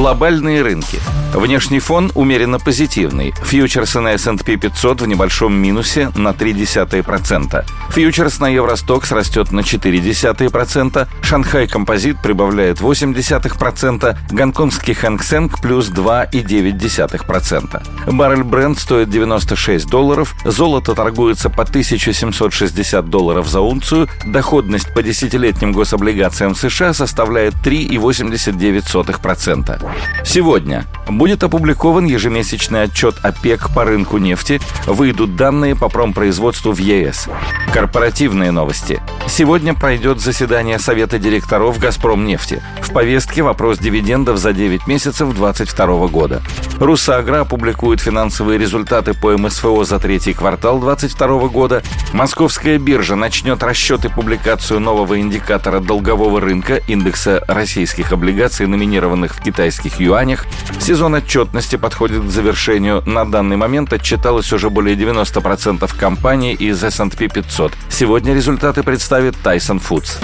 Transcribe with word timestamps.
Глобальные 0.00 0.62
рынки– 0.62 0.98
Внешний 1.34 1.78
фон 1.78 2.10
умеренно 2.14 2.58
позитивный. 2.58 3.32
Фьючерсы 3.44 4.00
на 4.00 4.14
S&P 4.14 4.56
500 4.56 5.02
в 5.02 5.06
небольшом 5.06 5.54
минусе 5.54 6.10
на 6.16 6.30
0,3%. 6.30 7.64
Фьючерс 7.90 8.40
на 8.40 8.48
Евростокс 8.48 9.12
растет 9.12 9.52
на 9.52 9.60
0,4%. 9.60 11.06
Шанхай 11.22 11.68
Композит 11.68 12.20
прибавляет 12.20 12.80
0,8%. 12.80 14.16
Гонконгский 14.32 14.94
Хэнк 14.94 15.22
Сенг 15.22 15.60
плюс 15.60 15.88
2,9%. 15.90 18.12
Баррель 18.12 18.42
Бренд 18.42 18.78
стоит 18.78 19.10
96 19.10 19.86
долларов. 19.86 20.34
Золото 20.44 20.94
торгуется 20.94 21.48
по 21.48 21.62
1760 21.62 23.08
долларов 23.08 23.48
за 23.48 23.60
унцию. 23.60 24.08
Доходность 24.24 24.92
по 24.92 25.02
десятилетним 25.02 25.72
гособлигациям 25.72 26.56
США 26.56 26.92
составляет 26.92 27.54
3,89%. 27.64 29.89
Сегодня 30.24 30.86
Будет 31.10 31.42
опубликован 31.42 32.04
ежемесячный 32.04 32.84
отчет 32.84 33.16
ОПЕК 33.22 33.70
по 33.74 33.84
рынку 33.84 34.18
нефти, 34.18 34.60
выйдут 34.86 35.34
данные 35.34 35.74
по 35.74 35.88
промпроизводству 35.88 36.72
в 36.72 36.78
ЕС. 36.78 37.28
Корпоративные 37.72 38.50
новости. 38.50 39.00
Сегодня 39.28 39.74
пройдет 39.74 40.20
заседание 40.20 40.80
Совета 40.80 41.20
директоров 41.20 41.78
«Газпром 41.78 42.26
нефти». 42.26 42.60
В 42.82 42.92
повестке 42.92 43.42
вопрос 43.42 43.78
дивидендов 43.78 44.38
за 44.38 44.52
9 44.52 44.88
месяцев 44.88 45.32
2022 45.32 46.08
года. 46.08 46.42
«Русагра» 46.80 47.42
опубликует 47.42 48.00
финансовые 48.00 48.58
результаты 48.58 49.14
по 49.14 49.38
МСФО 49.38 49.84
за 49.84 50.00
третий 50.00 50.32
квартал 50.32 50.80
2022 50.80 51.48
года. 51.48 51.82
Московская 52.12 52.78
биржа 52.78 53.14
начнет 53.14 53.62
расчет 53.62 54.04
и 54.04 54.08
публикацию 54.08 54.80
нового 54.80 55.20
индикатора 55.20 55.78
долгового 55.78 56.40
рынка 56.40 56.76
индекса 56.88 57.44
российских 57.46 58.10
облигаций, 58.10 58.66
номинированных 58.66 59.36
в 59.36 59.40
китайских 59.40 60.00
юанях. 60.00 60.44
Сезон 60.80 61.14
отчетности 61.14 61.76
подходит 61.76 62.24
к 62.24 62.30
завершению. 62.30 63.04
На 63.06 63.24
данный 63.24 63.56
момент 63.56 63.92
отчиталось 63.92 64.52
уже 64.52 64.70
более 64.70 64.96
90% 64.96 65.88
компаний 65.96 66.54
из 66.54 66.82
S&P 66.82 67.28
500. 67.28 67.59
Сегодня 67.88 68.34
результаты 68.34 68.82
представит 68.82 69.34
Tyson 69.42 69.80
Foods. 69.80 70.22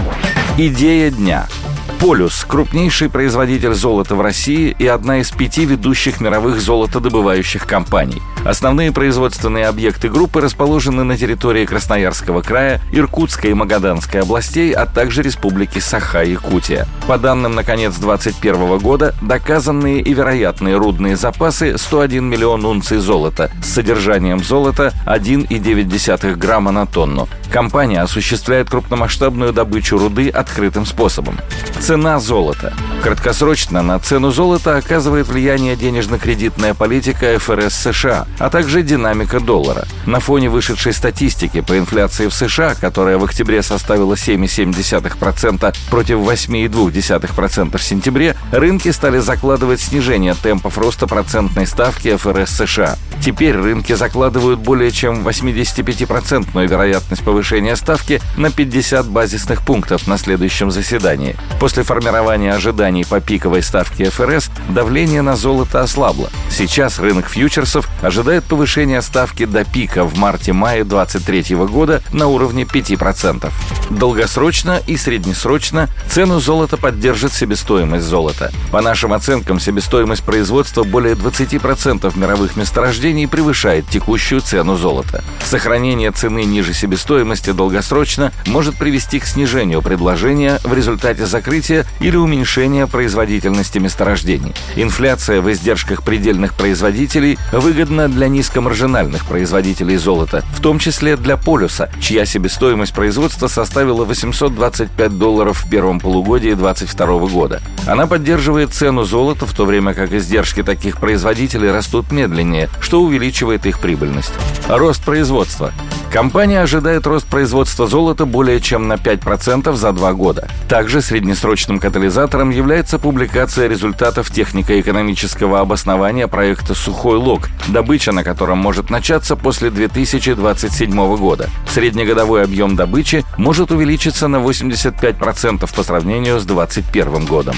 Идея 0.59 1.11
дня– 1.11 1.47
Полюс– 2.01 2.45
крупнейший 2.49 3.09
производитель 3.09 3.73
золота 3.73 4.15
в 4.15 4.21
России 4.21 4.77
и 4.79 4.87
одна 4.87 5.19
из 5.19 5.31
пяти 5.31 5.65
ведущих 5.65 6.21
мировых 6.21 6.61
золотодобывающих 6.61 7.67
компаний. 7.67 8.21
Основные 8.45 8.93
производственные 8.93 9.67
объекты 9.67 10.11
группы 10.11 10.43
расположены 10.43 11.05
на 11.05 11.17
территории 11.17 11.65
Красноярского 11.65 12.43
края, 12.43 12.83
Иркутской 12.93 13.51
и 13.51 13.55
Магаданской 13.55 14.21
областей, 14.21 14.73
а 14.73 14.85
также 14.85 15.23
Республики 15.23 15.79
Саха-Якутия. 15.79 16.87
По 17.07 17.17
данным 17.17 17.55
на 17.55 17.65
конец 17.65 17.95
2021 17.95 18.79
года, 18.79 19.15
доказанные 19.23 20.03
и 20.03 20.13
вероятные 20.13 20.77
рудные 20.77 21.17
запасы 21.17 21.79
101 21.79 22.25
миллион 22.25 22.65
унций 22.67 22.99
золота 22.99 23.51
с 23.65 23.73
содержанием 23.73 24.45
золота 24.45 24.93
1,9 25.07 26.35
грамма 26.35 26.73
на 26.73 26.87
тонну. 26.87 27.27
Компания 27.51 28.03
осуществляет 28.03 28.69
крупномасштабную 28.69 29.53
добычу 29.53 29.99
руды 29.99 30.29
открытым 30.29 30.85
способом. 30.85 31.39
Цена 31.87 32.19
золота. 32.19 32.96
Краткосрочно 33.03 33.83
на 33.83 33.99
цену 34.01 34.33
золота 34.33 34.77
оказывает 34.77 35.29
влияние 35.29 35.77
денежно-кредитная 35.77 36.75
политика 36.75 37.39
ФРС 37.39 37.75
США, 37.75 38.27
а 38.39 38.51
также 38.51 38.83
динамика 38.83 39.39
доллара. 39.39 39.85
На 40.07 40.19
фоне 40.19 40.49
вышедшей 40.49 40.93
статистики 40.93 41.61
по 41.61 41.79
инфляции 41.79 42.27
в 42.27 42.35
США, 42.35 42.75
которая 42.75 43.19
в 43.19 43.25
октябре 43.25 43.63
составила 43.63 44.15
7,7% 44.15 45.77
против 45.91 46.17
8,2% 46.17 47.77
в 47.77 47.83
сентябре, 47.83 48.37
рынки 48.51 48.91
стали 48.91 49.19
закладывать 49.19 49.81
снижение 49.81 50.35
темпов 50.35 50.79
роста 50.79 51.07
процентной 51.07 51.67
ставки 51.67 52.17
ФРС 52.17 52.51
США. 52.51 52.97
Теперь 53.25 53.57
рынки 53.57 53.93
закладывают 53.93 54.61
более 54.61 54.91
чем 54.91 55.27
85% 55.27 56.67
вероятность 56.67 57.23
повышения 57.23 57.77
ставки 57.77 58.21
на 58.37 58.51
50 58.51 59.07
базисных 59.07 59.63
пунктов 59.63 60.07
на 60.07 60.19
следующем 60.19 60.71
заседании. 60.71 61.37
После 61.61 61.83
формирования 61.83 62.53
ожиданий 62.53 62.86
по 63.09 63.21
пиковой 63.21 63.63
ставке 63.63 64.11
ФРС 64.11 64.51
давление 64.69 65.23
на 65.23 65.35
золото 65.35 65.81
ослабло. 65.81 66.31
Сейчас 66.51 66.99
рынок 66.99 67.27
фьючерсов 67.27 67.89
ожидает 68.01 68.45
повышения 68.45 69.03
ставки 69.03 69.45
до 69.45 69.65
пика 69.65 70.05
в 70.05 70.17
марте-мае 70.17 70.85
2023 70.85 71.57
года 71.67 72.03
на 72.13 72.29
уровне 72.29 72.63
5%. 72.63 73.51
Долгосрочно 73.91 74.81
и 74.87 74.97
среднесрочно 74.97 75.89
цену 76.09 76.39
золота 76.41 76.77
поддержит 76.77 77.33
себестоимость 77.33 78.05
золота. 78.05 78.53
По 78.71 78.81
нашим 78.81 79.13
оценкам, 79.13 79.59
себестоимость 79.59 80.23
производства 80.23 80.85
более 80.85 81.15
20% 81.15 82.19
мировых 82.19 82.57
месторождений 82.57 83.27
превышает 83.27 83.89
текущую 83.89 84.41
цену 84.41 84.77
золота. 84.77 85.25
Сохранение 85.45 86.11
цены 86.11 86.45
ниже 86.45 86.75
себестоимости 86.75 87.51
долгосрочно 87.53 88.33
может 88.47 88.77
привести 88.77 89.19
к 89.19 89.27
снижению 89.27 89.83
предложения 89.83 90.61
в 90.63 90.75
результате 90.75 91.27
закрытия 91.27 91.87
или 92.01 92.17
уменьшения 92.17 92.76
производительности 92.85 93.79
месторождений. 93.79 94.55
Инфляция 94.77 95.41
в 95.41 95.51
издержках 95.51 96.03
предельных 96.03 96.53
производителей 96.53 97.39
выгодна 97.53 98.09
для 98.09 98.29
низкомаржинальных 98.29 99.25
производителей 99.25 99.97
золота, 99.97 100.45
в 100.53 100.61
том 100.61 100.79
числе 100.79 101.17
для 101.17 101.39
полюса, 101.39 101.89
чья 102.01 102.27
себестоимость 102.27 102.93
производства 102.93 103.49
составила 103.49 104.05
825 104.05 105.19
долларов 105.19 105.65
в 105.65 105.71
первом 105.71 105.99
полугодии 106.01 106.53
2022 106.53 107.07
года. 107.29 107.63
Она 107.87 108.07
поддерживает 108.07 108.75
цену 108.75 109.05
золота, 109.05 109.47
в 109.47 109.55
то 109.55 109.65
время 109.65 109.95
как 109.95 110.13
издержки 110.13 110.63
таких 110.63 110.99
производителей 110.99 111.71
растут 111.71 112.13
медленнее, 112.13 112.69
что 112.81 113.01
увеличивает 113.01 113.65
их 113.65 113.81
прибыльность. 113.81 114.33
Рост 114.69 115.03
производства. 115.03 115.73
Компания 116.13 116.63
ожидает 116.63 117.07
рост 117.07 117.27
производства 117.27 117.87
золота 117.87 118.27
более 118.27 118.61
чем 118.61 118.89
на 118.89 118.95
5% 118.95 119.75
за 119.75 119.93
два 119.93 120.13
года. 120.13 120.49
Также 120.69 121.03
среднесрочным 121.03 121.79
катализатором 121.79 122.51
является 122.51 122.99
публикация 122.99 123.69
результатов 123.69 124.31
технико-экономического 124.31 125.61
обоснования 125.61 126.27
проекта 126.29 126.75
«Сухой 126.75 127.17
лог», 127.19 127.49
добыча 127.69 128.13
на 128.13 128.25
котором 128.25 128.59
может 128.59 128.89
начаться 128.89 129.37
после 129.37 129.71
2027 129.71 131.17
года. 131.17 131.51
Среднегодовой 131.69 132.45
объем 132.45 132.77
добычи 132.77 133.25
может 133.37 133.71
увеличиться 133.71 134.29
на 134.29 134.37
85% 134.37 135.75
по 135.75 135.83
сравнению 135.83 136.41
с 136.41 136.45
2021 136.45 137.27
годом. 137.27 137.57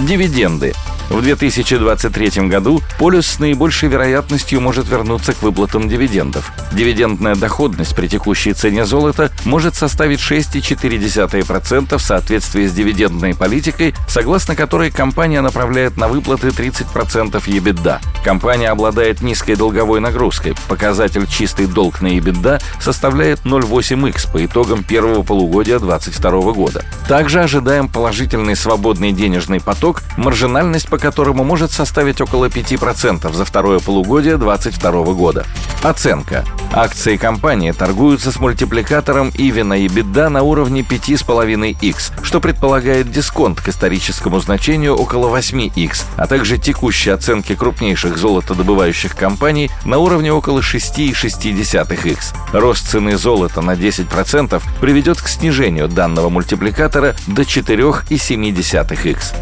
Дивиденды. 0.00 0.72
В 1.10 1.20
2023 1.22 2.46
году 2.46 2.80
полюс 2.96 3.26
с 3.26 3.40
наибольшей 3.40 3.88
вероятностью 3.88 4.60
может 4.60 4.88
вернуться 4.88 5.32
к 5.32 5.42
выплатам 5.42 5.88
дивидендов. 5.88 6.52
Дивидендная 6.72 7.34
доходность 7.34 7.96
при 7.96 8.06
текущей 8.06 8.52
цене 8.52 8.86
золота 8.86 9.32
может 9.44 9.74
составить 9.74 10.20
6,4% 10.20 11.98
в 11.98 12.00
соответствии 12.00 12.64
с 12.64 12.72
дивидендной 12.72 13.34
политикой, 13.34 13.92
согласно 14.06 14.54
которой 14.54 14.92
компания 14.92 15.40
направляет 15.40 15.96
на 15.96 16.06
выплаты 16.06 16.48
30% 16.48 17.42
EBITDA. 17.44 17.98
Компания 18.24 18.68
обладает 18.68 19.20
низкой 19.20 19.56
долговой 19.56 19.98
нагрузкой. 19.98 20.54
Показатель 20.68 21.26
чистый 21.26 21.66
долг 21.66 22.02
на 22.02 22.18
EBITDA 22.18 22.62
составляет 22.80 23.40
0,8x 23.40 24.30
по 24.30 24.44
итогам 24.46 24.84
первого 24.84 25.22
полугодия 25.22 25.80
2022 25.80 26.52
года. 26.52 26.84
Также 27.08 27.40
ожидаем 27.40 27.88
положительный 27.88 28.54
свободный 28.54 29.10
денежный 29.10 29.60
поток, 29.60 30.02
маржинальность 30.16 30.88
по 30.88 30.99
которому 31.00 31.42
может 31.42 31.72
составить 31.72 32.20
около 32.20 32.46
5% 32.46 33.32
за 33.32 33.44
второе 33.44 33.80
полугодие 33.80 34.36
2022 34.36 35.14
года. 35.14 35.46
Оценка. 35.82 36.44
Акции 36.72 37.16
компании 37.16 37.72
торгуются 37.72 38.30
с 38.30 38.38
мультипликатором 38.38 39.30
EV 39.30 39.64
на 39.64 39.86
EBITDA 39.86 40.28
на 40.28 40.42
уровне 40.42 40.82
5,5x, 40.82 42.22
что 42.22 42.40
предполагает 42.40 43.10
дисконт 43.10 43.62
к 43.62 43.68
историческому 43.68 44.40
значению 44.40 44.94
около 44.94 45.34
8x, 45.34 46.04
а 46.16 46.26
также 46.26 46.58
текущие 46.58 47.14
оценки 47.14 47.54
крупнейших 47.54 48.18
золотодобывающих 48.18 49.16
компаний 49.16 49.70
на 49.86 49.98
уровне 49.98 50.32
около 50.32 50.60
6,6x. 50.60 52.34
Рост 52.52 52.86
цены 52.88 53.16
золота 53.16 53.62
на 53.62 53.72
10% 53.72 54.62
приведет 54.80 55.20
к 55.20 55.28
снижению 55.28 55.88
данного 55.88 56.28
мультипликатора 56.28 57.16
до 57.26 57.42
4,7x. 57.42 59.34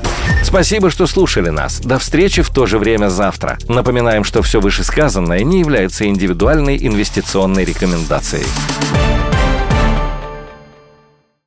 Спасибо, 0.43 0.89
что 0.91 1.07
слушали 1.07 1.51
нас. 1.51 1.81
До 1.81 1.99
встречи 1.99 2.43
в 2.43 2.51
то 2.51 2.65
же 2.65 2.79
время 2.79 3.09
завтра. 3.09 3.59
Напоминаем, 3.69 4.25
что 4.25 4.41
все 4.43 4.61
вышесказанное 4.61 5.43
не 5.43 5.61
является 5.61 6.09
индивидуальной 6.29 6.77
инвестиционной 6.77 7.65
рекомендацией. 7.65 8.45